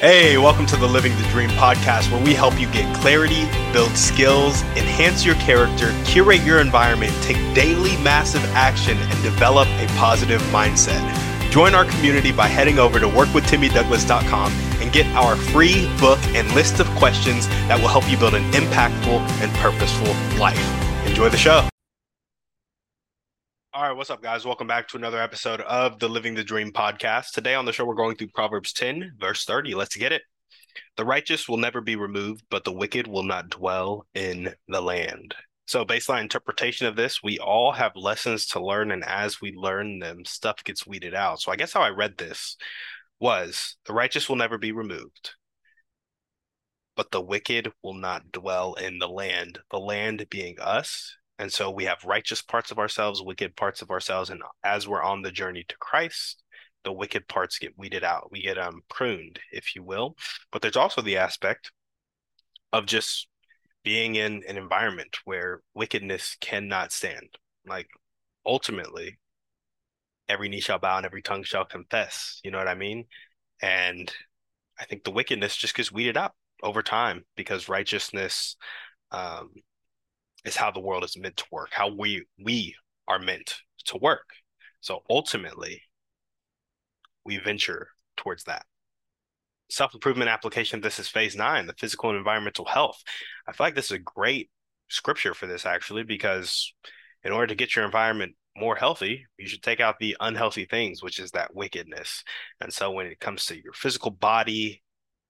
Hey, 0.00 0.38
welcome 0.38 0.64
to 0.64 0.78
the 0.78 0.86
Living 0.86 1.14
the 1.18 1.28
Dream 1.28 1.50
podcast, 1.50 2.10
where 2.10 2.24
we 2.24 2.32
help 2.32 2.58
you 2.58 2.66
get 2.72 2.96
clarity, 3.02 3.44
build 3.70 3.94
skills, 3.94 4.62
enhance 4.74 5.26
your 5.26 5.34
character, 5.34 5.94
curate 6.06 6.40
your 6.40 6.58
environment, 6.58 7.12
take 7.20 7.36
daily 7.54 8.02
massive 8.02 8.42
action, 8.54 8.96
and 8.96 9.22
develop 9.22 9.68
a 9.68 9.86
positive 9.98 10.40
mindset. 10.44 11.02
Join 11.50 11.74
our 11.74 11.84
community 11.84 12.32
by 12.32 12.46
heading 12.46 12.78
over 12.78 12.98
to 12.98 13.08
workwithtimmydouglas.com 13.08 14.52
and 14.80 14.90
get 14.90 15.04
our 15.08 15.36
free 15.36 15.94
book 15.98 16.18
and 16.28 16.50
list 16.54 16.80
of 16.80 16.86
questions 16.92 17.46
that 17.68 17.78
will 17.78 17.88
help 17.88 18.10
you 18.10 18.16
build 18.16 18.32
an 18.32 18.50
impactful 18.52 19.20
and 19.42 19.52
purposeful 19.56 20.14
life. 20.40 21.06
Enjoy 21.06 21.28
the 21.28 21.36
show. 21.36 21.68
All 23.72 23.84
right, 23.84 23.96
what's 23.96 24.10
up, 24.10 24.20
guys? 24.20 24.44
Welcome 24.44 24.66
back 24.66 24.88
to 24.88 24.96
another 24.96 25.22
episode 25.22 25.60
of 25.60 26.00
the 26.00 26.08
Living 26.08 26.34
the 26.34 26.42
Dream 26.42 26.72
podcast. 26.72 27.30
Today 27.30 27.54
on 27.54 27.66
the 27.66 27.72
show, 27.72 27.84
we're 27.84 27.94
going 27.94 28.16
through 28.16 28.30
Proverbs 28.34 28.72
10, 28.72 29.12
verse 29.20 29.44
30. 29.44 29.76
Let's 29.76 29.94
get 29.94 30.10
it. 30.10 30.22
The 30.96 31.04
righteous 31.04 31.48
will 31.48 31.56
never 31.56 31.80
be 31.80 31.94
removed, 31.94 32.42
but 32.50 32.64
the 32.64 32.72
wicked 32.72 33.06
will 33.06 33.22
not 33.22 33.48
dwell 33.48 34.08
in 34.12 34.52
the 34.66 34.80
land. 34.80 35.36
So, 35.68 35.84
baseline 35.84 36.22
interpretation 36.22 36.88
of 36.88 36.96
this, 36.96 37.22
we 37.22 37.38
all 37.38 37.70
have 37.70 37.94
lessons 37.94 38.46
to 38.48 38.60
learn, 38.60 38.90
and 38.90 39.04
as 39.04 39.40
we 39.40 39.52
learn 39.52 40.00
them, 40.00 40.24
stuff 40.24 40.64
gets 40.64 40.84
weeded 40.84 41.14
out. 41.14 41.40
So, 41.40 41.52
I 41.52 41.56
guess 41.56 41.72
how 41.72 41.82
I 41.82 41.90
read 41.90 42.18
this 42.18 42.56
was 43.20 43.76
the 43.86 43.92
righteous 43.92 44.28
will 44.28 44.34
never 44.34 44.58
be 44.58 44.72
removed, 44.72 45.34
but 46.96 47.12
the 47.12 47.20
wicked 47.20 47.70
will 47.84 47.94
not 47.94 48.32
dwell 48.32 48.74
in 48.74 48.98
the 48.98 49.08
land. 49.08 49.60
The 49.70 49.78
land 49.78 50.26
being 50.28 50.58
us, 50.58 51.16
and 51.40 51.50
so 51.50 51.70
we 51.70 51.86
have 51.86 52.04
righteous 52.04 52.42
parts 52.42 52.70
of 52.70 52.78
ourselves, 52.78 53.22
wicked 53.22 53.56
parts 53.56 53.80
of 53.80 53.90
ourselves. 53.90 54.28
And 54.28 54.42
as 54.62 54.86
we're 54.86 55.02
on 55.02 55.22
the 55.22 55.32
journey 55.32 55.64
to 55.66 55.74
Christ, 55.80 56.42
the 56.84 56.92
wicked 56.92 57.28
parts 57.28 57.58
get 57.58 57.78
weeded 57.78 58.04
out. 58.04 58.30
We 58.30 58.42
get 58.42 58.58
um 58.58 58.82
pruned, 58.90 59.40
if 59.50 59.74
you 59.74 59.82
will. 59.82 60.16
But 60.52 60.60
there's 60.60 60.76
also 60.76 61.00
the 61.00 61.16
aspect 61.16 61.72
of 62.74 62.84
just 62.84 63.26
being 63.82 64.16
in 64.16 64.42
an 64.46 64.58
environment 64.58 65.16
where 65.24 65.62
wickedness 65.74 66.36
cannot 66.42 66.92
stand. 66.92 67.38
Like 67.66 67.88
ultimately, 68.44 69.18
every 70.28 70.50
knee 70.50 70.60
shall 70.60 70.78
bow 70.78 70.98
and 70.98 71.06
every 71.06 71.22
tongue 71.22 71.44
shall 71.44 71.64
confess. 71.64 72.38
You 72.44 72.50
know 72.50 72.58
what 72.58 72.68
I 72.68 72.74
mean? 72.74 73.06
And 73.62 74.12
I 74.78 74.84
think 74.84 75.04
the 75.04 75.10
wickedness 75.10 75.56
just 75.56 75.74
gets 75.74 75.90
weeded 75.90 76.18
out 76.18 76.32
over 76.62 76.82
time 76.82 77.24
because 77.34 77.66
righteousness 77.66 78.56
um, 79.10 79.52
is 80.44 80.56
how 80.56 80.70
the 80.70 80.80
world 80.80 81.04
is 81.04 81.16
meant 81.16 81.36
to 81.38 81.44
work, 81.50 81.70
how 81.72 81.92
we 81.94 82.24
we 82.42 82.74
are 83.08 83.18
meant 83.18 83.56
to 83.86 83.98
work. 83.98 84.28
So 84.80 85.02
ultimately, 85.10 85.82
we 87.24 87.38
venture 87.38 87.88
towards 88.16 88.44
that. 88.44 88.64
Self 89.70 89.94
improvement 89.94 90.30
application. 90.30 90.80
This 90.80 90.98
is 90.98 91.08
phase 91.08 91.36
nine, 91.36 91.66
the 91.66 91.74
physical 91.74 92.10
and 92.10 92.18
environmental 92.18 92.64
health. 92.64 93.02
I 93.46 93.52
feel 93.52 93.66
like 93.66 93.74
this 93.74 93.86
is 93.86 93.92
a 93.92 93.98
great 93.98 94.50
scripture 94.88 95.34
for 95.34 95.46
this 95.46 95.66
actually, 95.66 96.02
because 96.02 96.72
in 97.22 97.32
order 97.32 97.48
to 97.48 97.54
get 97.54 97.76
your 97.76 97.84
environment 97.84 98.34
more 98.56 98.74
healthy, 98.76 99.26
you 99.38 99.46
should 99.46 99.62
take 99.62 99.80
out 99.80 99.98
the 100.00 100.16
unhealthy 100.20 100.64
things, 100.64 101.02
which 101.02 101.18
is 101.18 101.30
that 101.32 101.54
wickedness. 101.54 102.24
And 102.60 102.72
so 102.72 102.90
when 102.90 103.06
it 103.06 103.20
comes 103.20 103.46
to 103.46 103.62
your 103.62 103.72
physical 103.72 104.10
body, 104.10 104.82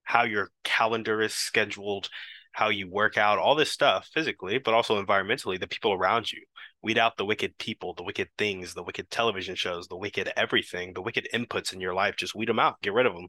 how 0.05 0.24
your 0.24 0.50
calendar 0.64 1.20
is 1.20 1.34
scheduled, 1.34 2.08
how 2.53 2.69
you 2.69 2.91
work 2.91 3.17
out, 3.17 3.39
all 3.39 3.55
this 3.55 3.70
stuff 3.70 4.09
physically, 4.12 4.59
but 4.59 4.75
also 4.75 5.03
environmentally, 5.03 5.59
the 5.59 5.69
people 5.69 5.93
around 5.93 6.33
you. 6.33 6.43
Weed 6.83 6.98
out 6.98 7.17
the 7.17 7.25
wicked 7.25 7.59
people, 7.59 7.95
the 7.95 8.03
wicked 8.03 8.29
things, 8.39 8.75
the 8.75 8.83
wicked 8.83 9.11
television 9.11 9.55
shows, 9.55 9.87
the 9.87 9.97
wicked 9.97 10.33
everything, 10.37 10.92
the 10.95 11.03
wicked 11.03 11.29
inputs 11.33 11.73
in 11.73 11.81
your 11.81 11.95
life. 11.95 12.17
Just 12.17 12.34
weed 12.34 12.48
them 12.48 12.59
out, 12.59 12.81
get 12.83 12.92
rid 12.92 13.07
of 13.07 13.15
them. 13.15 13.29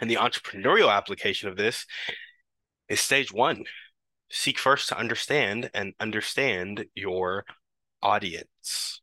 And 0.00 0.10
the 0.10 0.16
entrepreneurial 0.16 0.94
application 0.94 1.48
of 1.48 1.56
this 1.56 1.86
is 2.88 3.00
stage 3.00 3.32
one 3.32 3.64
seek 4.30 4.58
first 4.58 4.88
to 4.88 4.98
understand 4.98 5.70
and 5.74 5.94
understand 5.98 6.86
your 6.94 7.44
audience. 8.02 9.00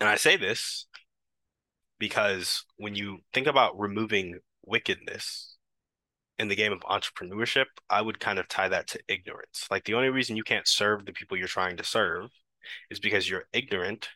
And 0.00 0.08
I 0.08 0.16
say 0.16 0.36
this 0.36 0.86
because 1.98 2.64
when 2.76 2.94
you 2.94 3.18
think 3.32 3.46
about 3.46 3.78
removing 3.78 4.38
wickedness, 4.64 5.53
in 6.38 6.48
the 6.48 6.56
game 6.56 6.72
of 6.72 6.80
entrepreneurship, 6.80 7.66
I 7.88 8.02
would 8.02 8.20
kind 8.20 8.38
of 8.38 8.48
tie 8.48 8.68
that 8.68 8.88
to 8.88 9.00
ignorance. 9.08 9.68
Like 9.70 9.84
the 9.84 9.94
only 9.94 10.08
reason 10.08 10.36
you 10.36 10.42
can't 10.42 10.66
serve 10.66 11.04
the 11.04 11.12
people 11.12 11.36
you're 11.36 11.46
trying 11.46 11.76
to 11.76 11.84
serve 11.84 12.30
is 12.90 12.98
because 12.98 13.28
you're 13.28 13.46
ignorant 13.52 14.08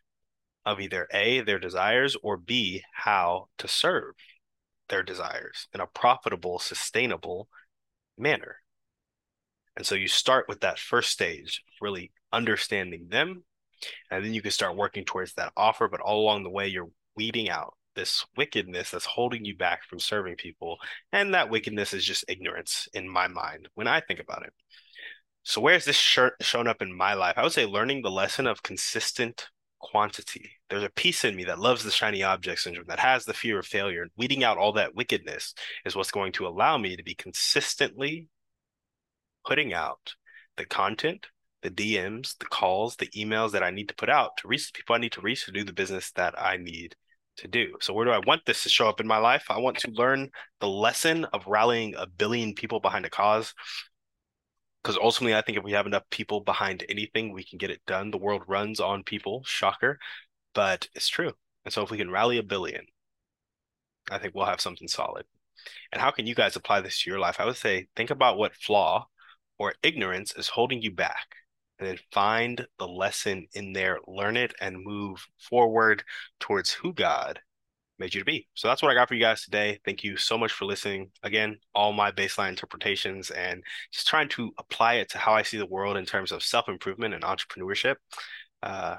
of 0.66 0.80
either 0.80 1.06
A, 1.12 1.40
their 1.40 1.58
desires, 1.58 2.16
or 2.22 2.36
B, 2.36 2.82
how 2.92 3.48
to 3.58 3.68
serve 3.68 4.14
their 4.88 5.02
desires 5.02 5.68
in 5.72 5.80
a 5.80 5.86
profitable, 5.86 6.58
sustainable 6.58 7.48
manner. 8.16 8.56
And 9.76 9.86
so 9.86 9.94
you 9.94 10.08
start 10.08 10.46
with 10.48 10.60
that 10.60 10.78
first 10.78 11.10
stage, 11.10 11.62
really 11.80 12.10
understanding 12.32 13.06
them, 13.08 13.44
and 14.10 14.24
then 14.24 14.34
you 14.34 14.42
can 14.42 14.50
start 14.50 14.76
working 14.76 15.04
towards 15.04 15.34
that 15.34 15.52
offer. 15.56 15.88
But 15.88 16.00
all 16.00 16.20
along 16.20 16.42
the 16.42 16.50
way, 16.50 16.66
you're 16.66 16.90
weeding 17.14 17.48
out 17.48 17.74
this 17.98 18.24
wickedness 18.36 18.92
that's 18.92 19.04
holding 19.04 19.44
you 19.44 19.56
back 19.56 19.84
from 19.84 19.98
serving 19.98 20.36
people. 20.36 20.78
And 21.12 21.34
that 21.34 21.50
wickedness 21.50 21.92
is 21.92 22.04
just 22.04 22.24
ignorance 22.28 22.88
in 22.94 23.08
my 23.08 23.26
mind 23.26 23.68
when 23.74 23.88
I 23.88 24.00
think 24.00 24.20
about 24.20 24.44
it. 24.44 24.52
So, 25.42 25.60
where 25.60 25.74
has 25.74 25.84
this 25.84 25.96
shirt 25.96 26.34
shown 26.40 26.68
up 26.68 26.80
in 26.80 26.96
my 26.96 27.14
life? 27.14 27.34
I 27.36 27.42
would 27.42 27.52
say 27.52 27.66
learning 27.66 28.02
the 28.02 28.10
lesson 28.10 28.46
of 28.46 28.62
consistent 28.62 29.48
quantity. 29.80 30.50
There's 30.70 30.84
a 30.84 30.90
piece 30.90 31.24
in 31.24 31.34
me 31.34 31.44
that 31.44 31.58
loves 31.58 31.82
the 31.82 31.90
shiny 31.90 32.22
object 32.22 32.60
syndrome, 32.60 32.86
that 32.88 33.00
has 33.00 33.24
the 33.24 33.34
fear 33.34 33.58
of 33.58 33.66
failure. 33.66 34.02
And 34.02 34.10
weeding 34.16 34.44
out 34.44 34.58
all 34.58 34.72
that 34.74 34.94
wickedness 34.94 35.54
is 35.84 35.96
what's 35.96 36.10
going 36.10 36.32
to 36.32 36.46
allow 36.46 36.78
me 36.78 36.96
to 36.96 37.02
be 37.02 37.14
consistently 37.14 38.28
putting 39.44 39.72
out 39.72 40.14
the 40.56 40.66
content, 40.66 41.26
the 41.62 41.70
DMs, 41.70 42.36
the 42.38 42.46
calls, 42.46 42.96
the 42.96 43.08
emails 43.08 43.52
that 43.52 43.62
I 43.62 43.70
need 43.70 43.88
to 43.88 43.94
put 43.94 44.10
out 44.10 44.36
to 44.38 44.48
reach 44.48 44.70
the 44.70 44.76
people 44.76 44.94
I 44.94 44.98
need 44.98 45.12
to 45.12 45.20
reach 45.20 45.46
to 45.46 45.52
do 45.52 45.64
the 45.64 45.72
business 45.72 46.12
that 46.12 46.40
I 46.40 46.58
need 46.58 46.94
to 47.38 47.48
do. 47.48 47.74
So 47.80 47.92
where 47.92 48.04
do 48.04 48.10
I 48.10 48.20
want 48.26 48.42
this 48.46 48.62
to 48.62 48.68
show 48.68 48.88
up 48.88 49.00
in 49.00 49.06
my 49.06 49.18
life? 49.18 49.44
I 49.48 49.58
want 49.58 49.78
to 49.78 49.90
learn 49.90 50.30
the 50.60 50.68
lesson 50.68 51.24
of 51.26 51.46
rallying 51.46 51.94
a 51.96 52.06
billion 52.06 52.54
people 52.54 52.80
behind 52.80 53.04
a 53.04 53.10
cause. 53.10 53.54
Because 54.82 54.98
ultimately, 55.02 55.34
I 55.34 55.42
think 55.42 55.58
if 55.58 55.64
we 55.64 55.72
have 55.72 55.86
enough 55.86 56.04
people 56.10 56.40
behind 56.40 56.84
anything, 56.88 57.32
we 57.32 57.44
can 57.44 57.58
get 57.58 57.70
it 57.70 57.80
done. 57.86 58.10
The 58.10 58.18
world 58.18 58.42
runs 58.46 58.80
on 58.80 59.02
people, 59.02 59.42
shocker, 59.44 59.98
but 60.54 60.88
it's 60.94 61.08
true. 61.08 61.32
And 61.64 61.74
so 61.74 61.82
if 61.82 61.90
we 61.90 61.98
can 61.98 62.10
rally 62.10 62.38
a 62.38 62.42
billion, 62.42 62.86
I 64.10 64.18
think 64.18 64.34
we'll 64.34 64.46
have 64.46 64.60
something 64.60 64.88
solid. 64.88 65.26
And 65.92 66.00
how 66.00 66.10
can 66.10 66.26
you 66.26 66.34
guys 66.34 66.56
apply 66.56 66.80
this 66.80 67.02
to 67.02 67.10
your 67.10 67.18
life? 67.18 67.40
I 67.40 67.44
would 67.44 67.56
say 67.56 67.88
think 67.96 68.10
about 68.10 68.38
what 68.38 68.54
flaw 68.54 69.06
or 69.58 69.74
ignorance 69.82 70.34
is 70.36 70.48
holding 70.48 70.80
you 70.80 70.92
back 70.92 71.34
and 71.78 71.88
then 71.88 71.98
find 72.12 72.66
the 72.78 72.88
lesson 72.88 73.46
in 73.54 73.72
there, 73.72 73.98
learn 74.06 74.36
it, 74.36 74.54
and 74.60 74.84
move 74.84 75.24
forward 75.38 76.02
towards 76.40 76.72
who 76.72 76.92
God 76.92 77.40
made 77.98 78.14
you 78.14 78.20
to 78.20 78.24
be. 78.24 78.46
So 78.54 78.68
that's 78.68 78.82
what 78.82 78.90
I 78.90 78.94
got 78.94 79.08
for 79.08 79.14
you 79.14 79.20
guys 79.20 79.42
today. 79.42 79.78
Thank 79.84 80.04
you 80.04 80.16
so 80.16 80.38
much 80.38 80.52
for 80.52 80.64
listening. 80.64 81.10
Again, 81.22 81.58
all 81.74 81.92
my 81.92 82.12
baseline 82.12 82.50
interpretations 82.50 83.30
and 83.30 83.62
just 83.92 84.06
trying 84.06 84.28
to 84.30 84.52
apply 84.58 84.94
it 84.94 85.10
to 85.10 85.18
how 85.18 85.32
I 85.32 85.42
see 85.42 85.58
the 85.58 85.66
world 85.66 85.96
in 85.96 86.06
terms 86.06 86.32
of 86.32 86.42
self 86.42 86.68
improvement 86.68 87.14
and 87.14 87.24
entrepreneurship. 87.24 87.96
Uh, 88.62 88.96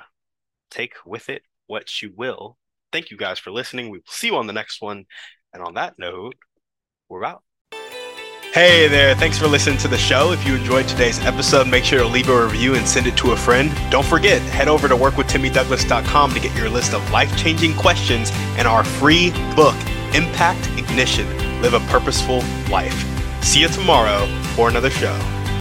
take 0.70 0.94
with 1.06 1.30
it 1.30 1.44
what 1.68 2.02
you 2.02 2.14
will. 2.16 2.58
Thank 2.92 3.12
you 3.12 3.18
guys 3.18 3.40
for 3.40 3.52
listening. 3.52 3.90
We 3.90 4.00
will 4.00 4.04
see 4.08 4.28
you 4.28 4.36
on 4.36 4.48
the 4.48 4.54
next 4.54 4.82
one. 4.82 5.06
And 5.54 5.64
on 5.64 5.76
that 5.76 5.96
note, 5.98 6.36
we're 7.08 7.24
out. 7.24 7.44
Hey 8.52 8.88
there, 8.88 9.14
thanks 9.14 9.38
for 9.38 9.46
listening 9.46 9.78
to 9.78 9.88
the 9.88 9.98
show. 10.00 10.32
If 10.32 10.44
you 10.44 10.56
enjoyed 10.56 10.88
today's 10.88 11.20
episode, 11.20 11.68
make 11.68 11.84
sure 11.84 12.00
to 12.00 12.08
leave 12.08 12.30
a 12.30 12.46
review 12.46 12.74
and 12.74 12.88
send 12.88 13.06
it 13.06 13.16
to 13.18 13.32
a 13.32 13.38
friend. 13.38 13.72
Don't 13.92 14.06
forget, 14.06 14.42
head 14.42 14.68
over 14.68 14.88
to 14.88 14.96
workwithtimmydouglas.com 14.96 16.34
to 16.34 16.40
get 16.40 16.58
your 16.58 16.68
list 16.68 16.96
of 16.96 17.12
life 17.12 17.38
changing 17.38 17.76
questions 17.76 18.32
and 18.58 18.68
our 18.68 18.84
free 18.84 19.30
book, 19.56 19.76
Impact 20.16 20.68
Ignition 20.80 21.28
Live 21.62 21.76
a 21.76 21.80
Purposeful 21.92 22.40
Life. 22.72 23.06
See 23.44 23.62
you 23.62 23.68
tomorrow 23.68 24.26
for 24.56 24.68
another 24.68 24.90
show. 24.90 25.39